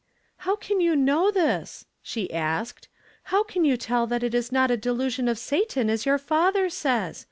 [0.47, 2.87] "How can you know this?" she asked.
[3.27, 6.71] "]I„w can you tell that it is not a delusion of Satan as your father
[6.71, 7.19] says